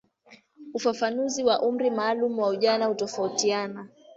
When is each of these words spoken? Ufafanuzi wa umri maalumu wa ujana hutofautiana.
Ufafanuzi 0.73 1.43
wa 1.43 1.61
umri 1.61 1.89
maalumu 1.89 2.41
wa 2.41 2.47
ujana 2.49 2.85
hutofautiana. 2.85 3.89